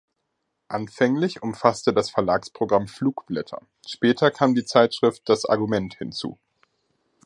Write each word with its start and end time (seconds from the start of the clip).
Anfänglich 0.67 1.43
umfasste 1.43 1.93
das 1.93 2.09
Verlagsprogramm 2.09 2.87
Flugblätter, 2.87 3.61
später 3.85 4.31
kam 4.31 4.55
die 4.55 4.65
Zeitschrift 4.65 5.29
"Das 5.29 5.45
Argument" 5.45 5.93
hinzu. 5.99 6.39